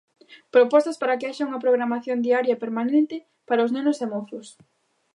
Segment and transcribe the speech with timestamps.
[0.55, 3.15] Propostas para que haxa unha programación diaria e permanente
[3.47, 4.47] para os nenos e mozos.